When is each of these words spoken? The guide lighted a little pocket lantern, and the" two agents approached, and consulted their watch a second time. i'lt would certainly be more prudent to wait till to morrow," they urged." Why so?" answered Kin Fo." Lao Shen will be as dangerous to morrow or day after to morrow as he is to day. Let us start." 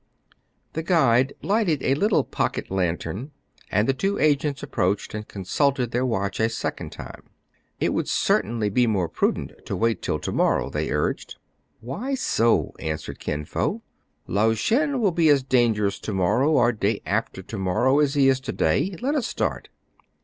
The 0.73 0.81
guide 0.81 1.35
lighted 1.43 1.83
a 1.83 1.93
little 1.93 2.23
pocket 2.23 2.71
lantern, 2.71 3.29
and 3.69 3.87
the" 3.87 3.93
two 3.93 4.17
agents 4.17 4.63
approached, 4.63 5.13
and 5.13 5.27
consulted 5.27 5.91
their 5.91 6.07
watch 6.07 6.39
a 6.39 6.49
second 6.49 6.91
time. 6.91 7.25
i'lt 7.79 7.93
would 7.93 8.07
certainly 8.09 8.71
be 8.71 8.87
more 8.87 9.07
prudent 9.07 9.51
to 9.67 9.75
wait 9.75 10.01
till 10.01 10.17
to 10.17 10.31
morrow," 10.31 10.71
they 10.71 10.89
urged." 10.89 11.35
Why 11.81 12.15
so?" 12.15 12.73
answered 12.89 13.19
Kin 13.19 13.45
Fo." 13.45 13.83
Lao 14.27 14.55
Shen 14.55 14.99
will 14.99 15.11
be 15.11 15.29
as 15.29 15.43
dangerous 15.43 15.99
to 15.99 16.13
morrow 16.13 16.49
or 16.53 16.71
day 16.71 17.03
after 17.05 17.43
to 17.43 17.57
morrow 17.59 17.99
as 17.99 18.15
he 18.15 18.27
is 18.27 18.39
to 18.39 18.51
day. 18.51 18.97
Let 19.03 19.13
us 19.13 19.27
start." 19.27 19.69